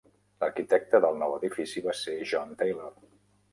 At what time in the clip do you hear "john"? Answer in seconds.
2.33-2.59